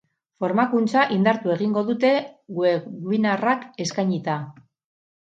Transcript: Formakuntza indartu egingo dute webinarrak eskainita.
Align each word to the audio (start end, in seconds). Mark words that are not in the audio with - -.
Formakuntza 0.43 1.03
indartu 1.17 1.53
egingo 1.57 1.85
dute 1.91 2.13
webinarrak 2.65 3.71
eskainita. 3.89 4.43